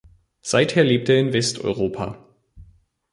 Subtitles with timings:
[0.41, 2.17] Seither lebt er in Westeuropa.